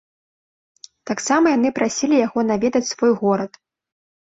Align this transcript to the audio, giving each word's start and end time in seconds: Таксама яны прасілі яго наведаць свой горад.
Таксама 1.09 1.45
яны 1.57 1.69
прасілі 1.81 2.15
яго 2.27 2.39
наведаць 2.51 2.85
свой 2.95 3.13
горад. 3.23 3.51